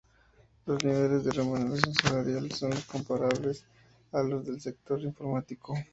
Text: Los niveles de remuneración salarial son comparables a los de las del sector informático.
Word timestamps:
Los 0.65 0.83
niveles 0.83 1.25
de 1.25 1.31
remuneración 1.31 1.93
salarial 1.93 2.51
son 2.51 2.71
comparables 2.91 3.63
a 4.11 4.23
los 4.23 4.29
de 4.29 4.35
las 4.35 4.45
del 4.45 4.61
sector 4.73 4.99
informático. 5.03 5.75